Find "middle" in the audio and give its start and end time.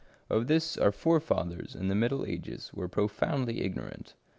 1.93-2.25